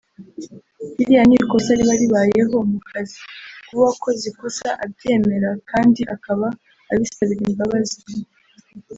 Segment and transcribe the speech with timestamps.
[0.95, 3.19] “Biriya ni ikosa riba ribayeho mu kazi…
[3.65, 6.47] kuba uwakoze ikosa abyemera kandi akaba
[6.91, 7.97] abisabira imbabazi